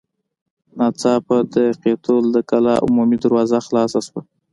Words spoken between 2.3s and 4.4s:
د کلا عمومي دروازه خلاصه شوه.